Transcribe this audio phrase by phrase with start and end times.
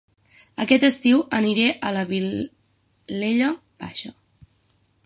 [0.63, 3.53] Aquest estiu aniré a La Vilella
[3.85, 4.15] Baixa